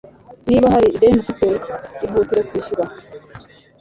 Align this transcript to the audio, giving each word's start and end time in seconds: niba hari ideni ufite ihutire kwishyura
niba 0.47 0.67
hari 0.73 0.87
ideni 0.95 1.17
ufite 1.23 1.45
ihutire 2.05 2.41
kwishyura 2.47 2.85